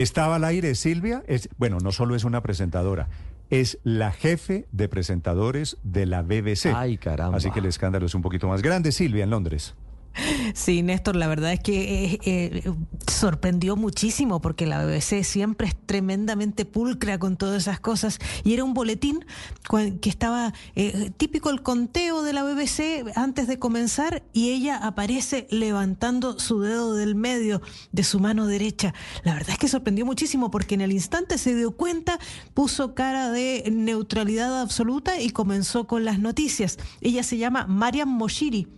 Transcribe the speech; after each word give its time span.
Estaba 0.00 0.36
al 0.36 0.44
aire 0.44 0.76
Silvia, 0.76 1.24
es, 1.26 1.48
bueno, 1.58 1.78
no 1.82 1.90
solo 1.90 2.14
es 2.14 2.22
una 2.22 2.40
presentadora, 2.40 3.08
es 3.50 3.80
la 3.82 4.12
jefe 4.12 4.68
de 4.70 4.88
presentadores 4.88 5.76
de 5.82 6.06
la 6.06 6.22
BBC. 6.22 6.66
Ay, 6.72 6.98
caramba. 6.98 7.36
Así 7.36 7.50
que 7.50 7.58
el 7.58 7.66
escándalo 7.66 8.06
es 8.06 8.14
un 8.14 8.22
poquito 8.22 8.46
más 8.46 8.62
grande, 8.62 8.92
Silvia, 8.92 9.24
en 9.24 9.30
Londres. 9.30 9.74
Sí, 10.54 10.82
Néstor, 10.82 11.16
la 11.16 11.28
verdad 11.28 11.52
es 11.52 11.60
que 11.60 12.04
eh, 12.04 12.18
eh, 12.24 12.72
sorprendió 13.06 13.76
muchísimo 13.76 14.40
porque 14.40 14.66
la 14.66 14.84
BBC 14.84 15.22
siempre 15.22 15.68
es 15.68 15.76
tremendamente 15.86 16.64
pulcra 16.64 17.18
con 17.18 17.36
todas 17.36 17.62
esas 17.62 17.80
cosas 17.80 18.18
y 18.44 18.54
era 18.54 18.64
un 18.64 18.74
boletín 18.74 19.24
que 20.00 20.08
estaba 20.08 20.52
eh, 20.74 21.10
típico 21.16 21.50
el 21.50 21.62
conteo 21.62 22.22
de 22.22 22.32
la 22.32 22.42
BBC 22.42 23.06
antes 23.14 23.46
de 23.46 23.58
comenzar 23.58 24.22
y 24.32 24.50
ella 24.50 24.76
aparece 24.78 25.46
levantando 25.50 26.38
su 26.38 26.60
dedo 26.60 26.94
del 26.94 27.14
medio 27.14 27.62
de 27.92 28.04
su 28.04 28.18
mano 28.18 28.46
derecha. 28.46 28.94
La 29.24 29.34
verdad 29.34 29.50
es 29.50 29.58
que 29.58 29.68
sorprendió 29.68 30.04
muchísimo 30.04 30.50
porque 30.50 30.74
en 30.74 30.80
el 30.80 30.92
instante 30.92 31.38
se 31.38 31.54
dio 31.54 31.72
cuenta, 31.72 32.18
puso 32.54 32.94
cara 32.94 33.30
de 33.30 33.64
neutralidad 33.70 34.60
absoluta 34.60 35.20
y 35.20 35.30
comenzó 35.30 35.86
con 35.86 36.04
las 36.04 36.18
noticias. 36.18 36.78
Ella 37.00 37.22
se 37.22 37.36
llama 37.36 37.66
Mariam 37.66 38.08
Moshiri. 38.08 38.77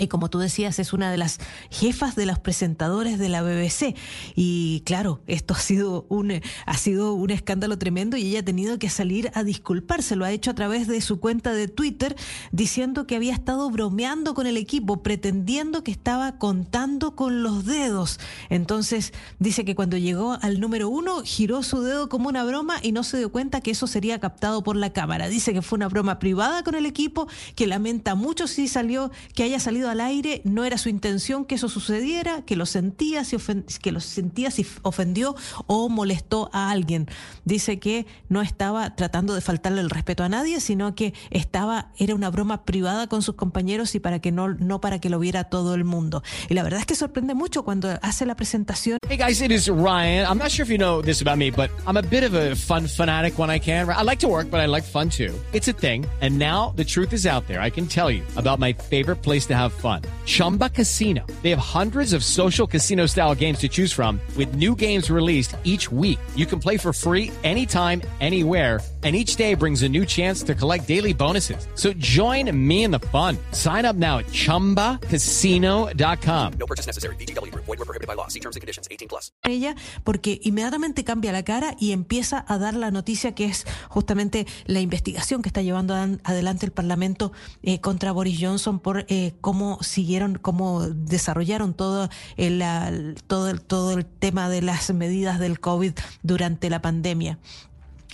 Y 0.00 0.08
como 0.08 0.30
tú 0.30 0.38
decías, 0.38 0.78
es 0.78 0.94
una 0.94 1.10
de 1.10 1.18
las 1.18 1.38
jefas 1.70 2.16
de 2.16 2.24
los 2.24 2.38
presentadores 2.38 3.18
de 3.18 3.28
la 3.28 3.42
BBC. 3.42 3.94
Y 4.34 4.80
claro, 4.86 5.20
esto 5.26 5.52
ha 5.56 5.58
sido 5.58 6.06
un, 6.08 6.40
ha 6.64 6.76
sido 6.78 7.12
un 7.12 7.30
escándalo 7.30 7.76
tremendo 7.76 8.16
y 8.16 8.22
ella 8.22 8.40
ha 8.40 8.44
tenido 8.44 8.78
que 8.78 8.88
salir 8.88 9.30
a 9.34 9.44
disculparse. 9.44 10.16
Lo 10.16 10.24
ha 10.24 10.32
hecho 10.32 10.50
a 10.50 10.54
través 10.54 10.88
de 10.88 11.02
su 11.02 11.20
cuenta 11.20 11.52
de 11.52 11.68
Twitter 11.68 12.16
diciendo 12.52 13.06
que 13.06 13.16
había 13.16 13.34
estado 13.34 13.68
bromeando 13.68 14.32
con 14.32 14.46
el 14.46 14.56
equipo, 14.56 15.02
pretendiendo 15.02 15.84
que 15.84 15.90
estaba 15.90 16.38
contando 16.38 17.14
con 17.14 17.42
los 17.42 17.66
dedos. 17.66 18.18
Entonces 18.48 19.12
dice 19.40 19.66
que 19.66 19.74
cuando 19.74 19.98
llegó 19.98 20.38
al 20.40 20.58
número 20.58 20.88
uno, 20.88 21.20
giró 21.22 21.62
su 21.62 21.82
dedo 21.82 22.08
como 22.08 22.30
una 22.30 22.44
broma 22.44 22.76
y 22.80 22.92
no 22.92 23.04
se 23.04 23.18
dio 23.18 23.30
cuenta 23.30 23.60
que 23.60 23.72
eso 23.72 23.86
sería 23.86 24.18
captado 24.20 24.62
por 24.62 24.76
la 24.76 24.94
cámara. 24.94 25.28
Dice 25.28 25.52
que 25.52 25.60
fue 25.60 25.76
una 25.76 25.88
broma 25.88 26.18
privada 26.18 26.64
con 26.64 26.74
el 26.76 26.86
equipo, 26.86 27.28
que 27.54 27.66
lamenta 27.66 28.14
mucho 28.14 28.46
si 28.46 28.68
salió, 28.68 29.10
que 29.34 29.42
haya 29.42 29.60
salido 29.60 29.81
al 29.90 30.00
aire, 30.00 30.40
no 30.44 30.64
era 30.64 30.78
su 30.78 30.88
intención 30.88 31.44
que 31.44 31.56
eso 31.56 31.68
sucediera, 31.68 32.42
que 32.42 32.56
lo 32.56 32.66
sentía, 32.66 33.24
si 33.24 33.36
que 33.80 33.92
lo 33.92 34.00
sentía 34.00 34.50
si 34.50 34.66
ofendió 34.82 35.34
o 35.66 35.88
molestó 35.88 36.50
a 36.52 36.70
alguien. 36.70 37.08
Dice 37.44 37.78
que 37.78 38.06
no 38.28 38.42
estaba 38.42 38.94
tratando 38.96 39.34
de 39.34 39.40
faltarle 39.40 39.80
el 39.80 39.90
respeto 39.90 40.24
a 40.24 40.28
nadie, 40.28 40.60
sino 40.60 40.94
que 40.94 41.14
estaba, 41.30 41.92
era 41.98 42.14
una 42.14 42.30
broma 42.30 42.64
privada 42.64 43.06
con 43.06 43.22
sus 43.22 43.34
compañeros 43.34 43.94
y 43.94 44.00
para 44.00 44.20
que 44.20 44.32
no, 44.32 44.48
no 44.54 44.80
para 44.80 45.00
que 45.00 45.10
lo 45.10 45.18
viera 45.18 45.44
todo 45.44 45.74
el 45.74 45.84
mundo. 45.84 46.22
Y 46.48 46.54
la 46.54 46.62
verdad 46.62 46.80
es 46.80 46.86
que 46.86 46.94
sorprende 46.94 47.34
mucho 47.34 47.64
cuando 47.64 47.98
hace 48.02 48.26
la 48.26 48.36
presentación. 48.36 48.98
Hey 49.08 49.16
guys, 49.16 49.40
it 49.40 49.50
is 49.50 49.68
Ryan. 49.68 50.26
I'm 50.26 50.38
not 50.38 50.50
sure 50.50 50.64
if 50.64 50.70
you 50.70 50.78
know 50.78 51.02
this 51.02 51.20
about 51.20 51.38
me, 51.38 51.50
but 51.50 51.70
I'm 51.86 51.96
a 51.96 52.02
bit 52.02 52.24
of 52.24 52.34
a 52.34 52.54
fun 52.54 52.86
fanatic 52.86 53.38
when 53.38 53.50
I 53.50 53.58
can. 53.58 53.88
I 53.88 54.02
like 54.02 54.20
to 54.20 54.28
work, 54.28 54.50
but 54.50 54.60
I 54.60 54.66
like 54.66 54.84
fun 54.84 55.08
too. 55.08 55.34
It's 55.52 55.68
a 55.68 55.72
thing. 55.72 56.06
And 56.20 56.38
now 56.38 56.72
the 56.76 56.84
truth 56.84 57.12
is 57.12 57.26
out 57.26 57.46
there. 57.46 57.60
I 57.60 57.70
can 57.70 57.86
tell 57.86 58.10
you 58.10 58.22
about 58.36 58.58
my 58.58 58.72
favorite 58.72 59.22
place 59.22 59.46
to 59.46 59.54
have 59.54 59.71
fun. 59.72 60.02
Chumba 60.24 60.70
Casino. 60.70 61.26
They 61.42 61.50
have 61.50 61.58
hundreds 61.58 62.12
of 62.12 62.24
social 62.24 62.66
casino 62.66 63.06
style 63.06 63.34
games 63.34 63.58
to 63.58 63.68
choose 63.68 63.92
from 63.92 64.20
with 64.36 64.54
new 64.54 64.76
games 64.76 65.10
released 65.10 65.56
each 65.64 65.90
week. 65.90 66.20
You 66.36 66.46
can 66.46 66.60
play 66.60 66.78
for 66.78 66.92
free 66.92 67.32
anytime, 67.42 68.02
anywhere. 68.20 68.80
And 69.04 69.16
each 69.16 69.34
day 69.34 69.54
brings 69.54 69.82
a 69.82 69.88
new 69.88 70.06
chance 70.06 70.44
to 70.44 70.54
collect 70.54 70.86
daily 70.86 71.12
bonuses. 71.12 71.66
So 71.74 71.92
join 71.94 72.56
me 72.56 72.84
in 72.84 72.92
the 72.92 73.00
fun. 73.10 73.36
Sign 73.50 73.84
up 73.84 73.96
now 73.96 74.18
at 74.18 74.26
chumbacasino.com. 74.26 76.52
No 76.56 76.66
purchase 76.66 76.86
necessary. 76.86 77.16
VGW 77.16 77.50
Group. 77.50 77.64
Void 77.64 77.80
were 77.80 77.84
prohibited 77.84 78.06
by 78.06 78.14
law. 78.14 78.28
See 78.28 78.38
terms 78.38 78.54
and 78.54 78.60
conditions. 78.60 78.86
18 78.88 79.08
plus. 79.08 79.32
ella 79.42 79.74
porque 80.04 80.40
inmediatamente 80.42 81.04
cambia 81.04 81.32
la 81.32 81.42
cara 81.42 81.76
y 81.78 81.92
empieza 81.92 82.44
a 82.46 82.58
dar 82.58 82.74
la 82.74 82.90
noticia 82.90 83.34
que 83.34 83.46
es 83.46 83.66
justamente 83.88 84.46
la 84.66 84.80
investigación 84.80 85.42
que 85.42 85.48
está 85.48 85.62
llevando 85.62 85.94
adelante 85.94 86.66
el 86.66 86.72
Parlamento 86.72 87.32
eh, 87.62 87.80
contra 87.80 88.12
Boris 88.12 88.38
Johnson 88.40 88.78
por 88.78 89.04
eh, 89.08 89.34
cómo 89.40 89.61
siguieron, 89.80 90.34
cómo 90.40 90.82
desarrollaron 90.88 91.74
todo 91.74 92.08
el, 92.36 92.58
la- 92.58 92.92
todo, 93.26 93.54
todo 93.58 93.92
el 93.92 94.04
tema 94.06 94.48
de 94.48 94.62
las 94.62 94.92
medidas 94.92 95.38
del 95.38 95.60
COVID 95.60 95.92
durante 96.22 96.70
la 96.70 96.80
pandemia. 96.82 97.38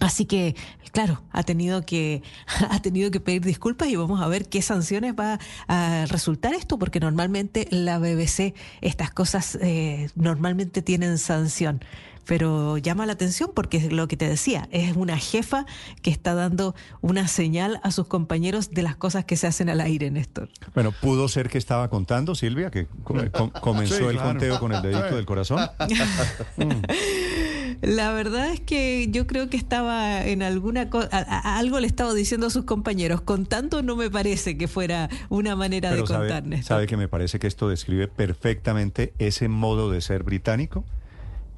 Así 0.00 0.24
que, 0.26 0.54
claro, 0.92 1.22
ha 1.30 1.42
tenido 1.44 1.84
que 1.86 2.22
ha 2.70 2.80
tenido 2.82 3.10
que 3.10 3.20
pedir 3.20 3.42
disculpas 3.44 3.88
y 3.88 3.96
vamos 3.96 4.20
a 4.20 4.28
ver 4.28 4.48
qué 4.48 4.60
sanciones 4.62 5.14
va 5.18 5.38
a 5.68 6.06
resultar 6.08 6.52
esto, 6.54 6.78
porque 6.78 7.00
normalmente 7.00 7.66
la 7.70 7.98
BBC 7.98 8.54
estas 8.80 9.10
cosas 9.10 9.56
eh, 9.60 10.08
normalmente 10.14 10.82
tienen 10.82 11.18
sanción. 11.18 11.80
Pero 12.26 12.78
llama 12.78 13.04
la 13.04 13.12
atención 13.12 13.50
porque 13.54 13.76
es 13.76 13.92
lo 13.92 14.08
que 14.08 14.16
te 14.16 14.26
decía, 14.26 14.66
es 14.72 14.96
una 14.96 15.18
jefa 15.18 15.66
que 16.00 16.10
está 16.10 16.32
dando 16.34 16.74
una 17.02 17.28
señal 17.28 17.80
a 17.82 17.90
sus 17.90 18.06
compañeros 18.06 18.70
de 18.70 18.82
las 18.82 18.96
cosas 18.96 19.26
que 19.26 19.36
se 19.36 19.46
hacen 19.46 19.68
al 19.68 19.78
aire, 19.82 20.10
Néstor. 20.10 20.48
Bueno, 20.74 20.90
pudo 20.90 21.28
ser 21.28 21.50
que 21.50 21.58
estaba 21.58 21.90
contando, 21.90 22.34
Silvia, 22.34 22.70
que 22.70 22.86
com- 23.02 23.28
com- 23.28 23.50
comenzó 23.60 23.96
Sí, 23.98 24.04
el 24.04 24.12
claro. 24.12 24.28
conteo 24.30 24.58
con 24.58 24.72
el 24.72 24.80
dedito 24.80 25.16
del 25.16 25.26
corazón. 25.26 25.68
La 27.86 28.12
verdad 28.12 28.52
es 28.52 28.60
que 28.60 29.08
yo 29.10 29.26
creo 29.26 29.48
que 29.50 29.56
estaba 29.56 30.24
en 30.24 30.42
alguna 30.42 30.88
cosa, 30.90 31.08
algo 31.58 31.80
le 31.80 31.86
estaba 31.86 32.14
diciendo 32.14 32.46
a 32.46 32.50
sus 32.50 32.64
compañeros. 32.64 33.20
Con 33.20 33.46
tanto 33.46 33.82
no 33.82 33.96
me 33.96 34.10
parece 34.10 34.56
que 34.56 34.68
fuera 34.68 35.10
una 35.28 35.54
manera 35.54 35.90
Pero 35.90 36.02
de 36.02 36.08
sabe, 36.08 36.28
contar, 36.28 36.46
Néstor. 36.46 36.68
sabe 36.76 36.86
que 36.86 36.96
me 36.96 37.08
parece 37.08 37.38
que 37.38 37.46
esto 37.46 37.68
describe 37.68 38.08
perfectamente 38.08 39.12
ese 39.18 39.48
modo 39.48 39.90
de 39.90 40.00
ser 40.00 40.22
británico. 40.22 40.84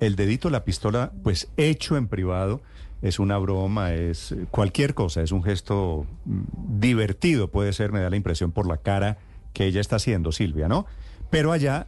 El 0.00 0.16
dedito, 0.16 0.50
la 0.50 0.64
pistola, 0.64 1.12
pues 1.22 1.48
hecho 1.56 1.96
en 1.96 2.08
privado, 2.08 2.60
es 3.02 3.18
una 3.18 3.38
broma, 3.38 3.94
es 3.94 4.34
cualquier 4.50 4.94
cosa, 4.94 5.22
es 5.22 5.32
un 5.32 5.42
gesto 5.42 6.06
mm, 6.24 6.80
divertido, 6.80 7.48
puede 7.50 7.72
ser, 7.72 7.92
me 7.92 8.00
da 8.00 8.10
la 8.10 8.16
impresión 8.16 8.52
por 8.52 8.66
la 8.66 8.78
cara 8.78 9.18
que 9.52 9.66
ella 9.66 9.80
está 9.80 9.96
haciendo, 9.96 10.32
Silvia, 10.32 10.68
¿no? 10.68 10.86
Pero 11.30 11.52
allá 11.52 11.86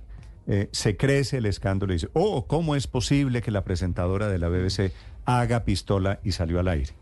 eh, 0.48 0.68
se 0.72 0.96
crece 0.96 1.36
el 1.38 1.46
escándalo 1.46 1.92
y 1.92 1.96
dice, 1.96 2.08
oh, 2.14 2.46
¿cómo 2.46 2.74
es 2.74 2.86
posible 2.86 3.42
que 3.42 3.50
la 3.50 3.64
presentadora 3.64 4.28
de 4.28 4.38
la 4.38 4.48
BBC 4.48 4.92
haga 5.26 5.64
pistola 5.64 6.20
y 6.24 6.32
salió 6.32 6.58
al 6.58 6.68
aire? 6.68 6.92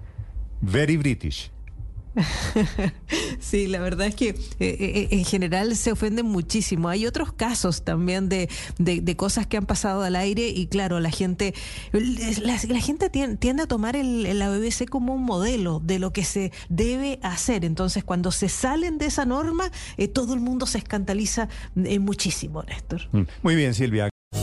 Very 0.60 0.96
British. 0.96 1.52
Sí, 3.40 3.66
la 3.66 3.80
verdad 3.80 4.06
es 4.06 4.14
que 4.14 4.30
eh, 4.30 4.34
eh, 4.60 5.08
en 5.10 5.24
general 5.24 5.76
se 5.76 5.92
ofenden 5.92 6.26
muchísimo. 6.26 6.88
Hay 6.88 7.06
otros 7.06 7.32
casos 7.32 7.84
también 7.84 8.28
de, 8.28 8.48
de, 8.78 9.16
cosas 9.16 9.46
que 9.46 9.56
han 9.56 9.66
pasado 9.66 10.02
al 10.02 10.16
aire 10.16 10.48
y 10.48 10.66
claro, 10.66 10.98
la 11.00 11.10
gente 11.10 11.54
la, 11.92 12.58
gente 12.80 13.10
tien- 13.10 13.38
tiende 13.38 13.62
a 13.62 13.66
tomar 13.66 13.96
el, 13.96 14.38
la 14.38 14.48
BBC 14.50 14.88
como 14.88 15.14
un 15.14 15.22
modelo 15.24 15.80
de 15.84 15.98
lo 15.98 16.12
que 16.12 16.24
se 16.24 16.52
debe 16.68 17.18
hacer. 17.22 17.64
Entonces, 17.64 18.04
cuando 18.04 18.32
se 18.32 18.48
salen 18.48 18.98
de 18.98 19.06
esa 19.06 19.24
norma, 19.24 19.70
eh, 19.96 20.08
todo 20.08 20.34
el 20.34 20.40
mundo 20.40 20.66
se 20.66 20.78
escandaliza 20.78 21.48
muchísimo, 21.74 22.62
Néstor. 22.62 23.02
Mm. 23.12 23.22
Muy 23.42 23.54
bien, 23.54 23.74
Silvia. 23.74 24.08